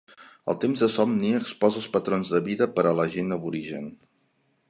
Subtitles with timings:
[0.53, 3.85] El temps de somni exposa els patrons de vida per a la gent aborigen.